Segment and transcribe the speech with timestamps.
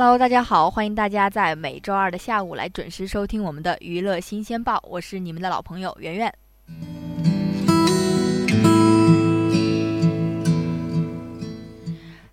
[0.00, 6.32] Hello，大家好，欢迎大家在每周二的下午来准时收听我们的娱乐新鲜报，我是你们的老朋友圆圆。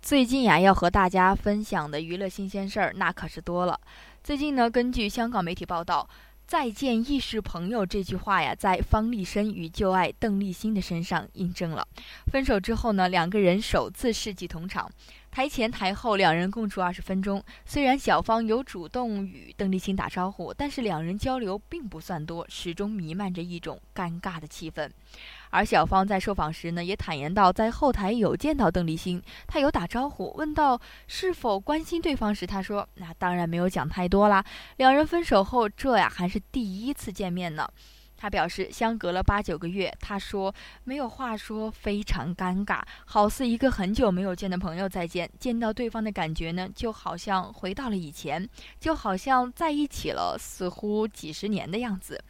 [0.00, 3.80] 最近呀，要和大家分享的娱乐新鲜事儿那可是多了。
[4.22, 6.08] 最近呢，根据香港媒体报道
[6.48, 11.86] ，“再见亦是朋友”这句话呀，在方力申与旧爱邓丽欣的身上印证了。
[12.32, 14.90] 分手之后呢，两个人首次世纪同场。
[15.30, 24.88] 台前台后两人共处二十分钟，虽然小芳有主动与邓丽欣打招呼，但是两人交流并不算多，始终弥漫着一种尴尬的气氛。
[25.50, 34.44] 而小芳在受访时呢，也坦言到在后台有见到邓丽欣，她有打招呼，问到是否关心对方时，她说：“那当然没有讲太多啦。”
[34.76, 37.68] 两人分手后，这呀还是第一次见面呢。
[38.18, 40.52] 他表示，相隔了八九个月，他说
[40.82, 45.30] 没有话说，非常尴尬，好似一个很久没有见的朋友再见。
[45.38, 48.46] 见到对方的感觉呢，就好像回到了以前，
[48.80, 52.20] 就好像在一起了，似乎几十年的样子。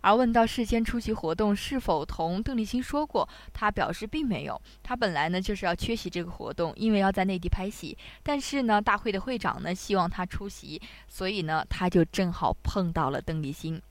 [0.00, 4.60] 而问到事先出席活动是否同邓丽欣说过，他表示并没有。
[4.82, 7.98] 他本来呢就是要缺席这个活动，因为要在内地拍戏。
[8.22, 13.82] 但是呢，大会的会长呢希望他出席，所以呢，他就正好碰到了邓丽欣。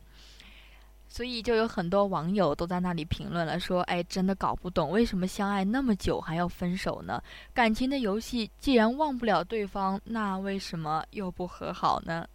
[1.14, 7.22] 所以就有很多网友都在那里评论了，说：“哎，真的搞不懂为什么相爱那么久还要分手呢？
[7.54, 12.26] 感情的游戏既然忘不了对方，那为什么又不和好呢？”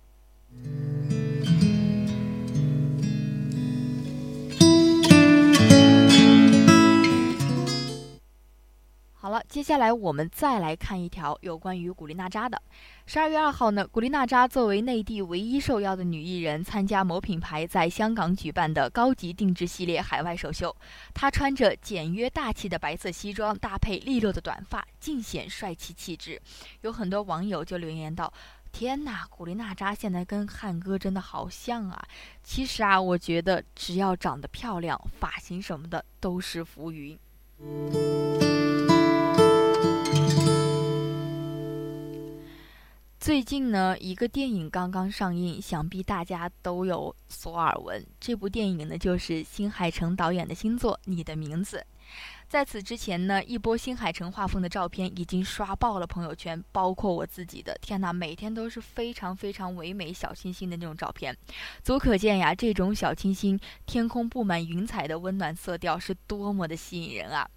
[9.36, 12.60] 了，接下来我们再来看一条有关于古力娜扎的。
[13.04, 20.74] 十二月二号呢，古力娜扎作为内地唯一受邀的女艺人，参加某品牌在香港举办的高级定制系列海外首秀。
[21.12, 26.40] 她穿着简约大气的白色西装，搭配利落的短发，尽显帅气气质。
[26.80, 28.32] 有很多网友就留言道
[28.72, 32.08] ：“天哪，古力娜扎现在跟汉哥真的好像啊！”
[32.42, 37.18] 其实啊，我觉得只要长得漂亮，发型什么的都是浮云。
[43.26, 48.06] 最近呢，一个电影刚刚上映，想必大家都有所耳闻。
[48.20, 51.78] 这部电影呢，就是新海诚导演的新作《你的名字》。
[52.48, 57.76] 在此之前呢，一波新海诚画风的照片已经刷爆了朋友圈，包括我自己的。
[57.82, 61.36] 天哪，每天都是非常非常唯美小清新的那种照片，
[61.82, 67.48] 足可见呀，这种小清新、天空布满云彩的温暖色调是多么的吸引人啊！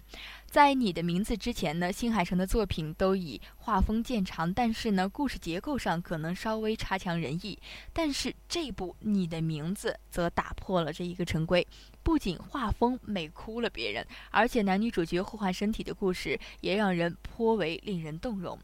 [0.44, 7.56] 在你的名字之前呢，新海诚的作品都以画风见长，但是呢，故事结构上可能稍微差强人意。
[7.92, 11.64] 但是这部你的名字则打破了这一个陈规，
[12.02, 18.58] 不仅画风美哭了别人，而且男女主角互换身体的故事也让人颇为令人动容。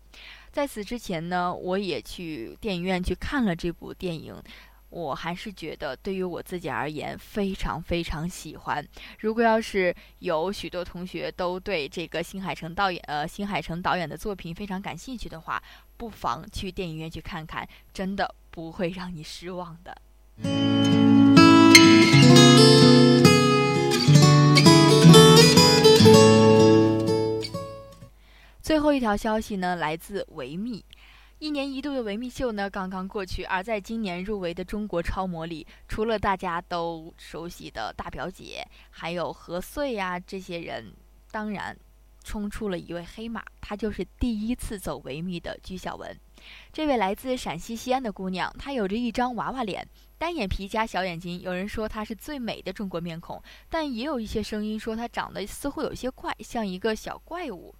[0.50, 4.34] 在此之前呢，我也去电影院去看了这部电影。
[4.88, 8.86] 我还是觉得，对于我自己而言，非常非常喜欢。
[9.18, 15.62] 如果要是有许多同学都对这个新海诚导演，呃，新海诚导演的作品非常感兴趣的话，
[15.96, 20.85] 不妨去电影院去看看，真的不会让你失望的。
[28.66, 30.84] 最后一条消息呢，来自维密。
[31.38, 33.44] 一年一度的维密秀呢，刚刚过去。
[33.44, 40.92] 而在今年入围的中国超模里，除了大家都熟悉的大表姐，还有何穗呀这些人，
[41.30, 41.78] 当然
[42.24, 46.18] 冲出了一位黑马，她就是第一次走维密的鞠晓雯。
[46.72, 49.86] 这位来自陕西西安的姑娘，她有着一张娃娃脸，
[50.18, 51.40] 单眼皮加小眼睛。
[51.40, 57.72] 有人说她是最美的中国面孔，但也有一些声音说她长得似乎有些怪，像一个小怪物。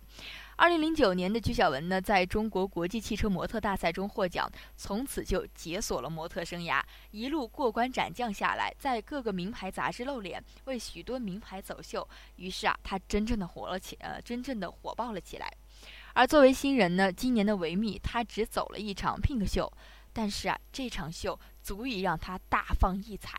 [0.59, 12.09] 二零零九年的鞠晓雯呢，在中国国际汽车模特大赛中获奖，从此就解锁了模特生涯，一路过关斩将下来，在各个名牌杂志露脸，为许多名牌走秀。
[12.37, 15.53] 于是啊，她真正的火了起，呃，真正的火爆了起来。
[16.15, 19.71] 而作为新人呢，今年的维密，她只走了一场 Pink 秀，
[20.15, 23.39] 但是啊，这场秀足以让她大放异彩，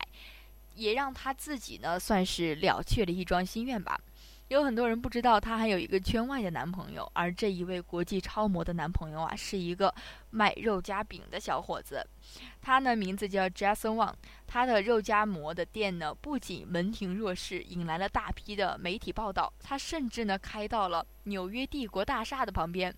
[0.76, 4.00] 也让她自己呢，算是了却了一桩心愿吧。
[4.48, 9.94] 有很多人不知道她还有一个圈外的男朋友，而这一位国际超模的男朋友啊，是一个
[10.30, 12.06] 卖肉夹饼的小伙子。
[12.60, 14.14] 他呢名字叫 Jason Wang，
[14.46, 22.94] 他的肉夹馍的店呢不仅门庭若市，引来了大批的媒体报道，他甚至呢开到了纽约帝国大厦的旁边，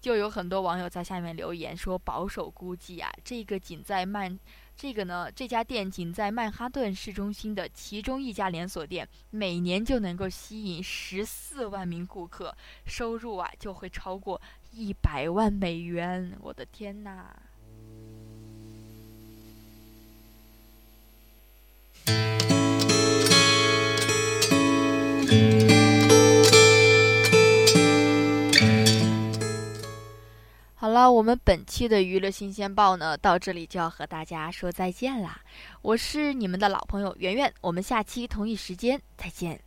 [0.00, 4.38] 就有很多网友在下面留言说，保守估计啊，这个仅在曼。
[4.78, 14.38] 这个呢，这家店仅在曼哈顿市中心的其中一家连锁店，每年就能够吸引十四万名顾客，收入啊就会超过
[14.76, 16.32] 一百万美元。
[16.42, 17.34] 我的天哪！
[30.74, 35.40] 好了，我们本期的娱乐新鲜报呢，到这里就要和大家说再见啦。
[35.80, 39.58] 我是你们的老朋友圆圆，我们下期同一时间再见。